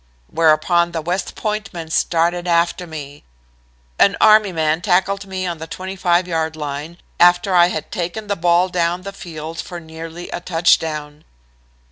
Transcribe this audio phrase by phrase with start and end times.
[0.31, 3.23] Whereupon the West Point men started after me.
[3.99, 8.35] An Army man tackled me on their 25 yard line, after I had taken the
[8.35, 11.23] ball down the field for nearly a touchdown.